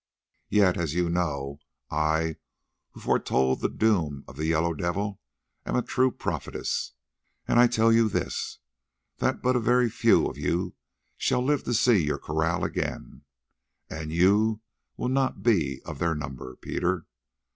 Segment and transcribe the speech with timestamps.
[0.49, 1.59] Yet, as you know,
[1.91, 2.37] I,
[2.93, 5.19] who foretold the doom of the Yellow Devil,
[5.63, 6.93] am a true prophetess,
[7.47, 8.57] and I tell you this,
[9.17, 10.73] that but a very few of you
[11.17, 13.25] shall live to see your kraal again,
[13.91, 14.61] and you
[14.97, 17.05] will not be of their number, Peter.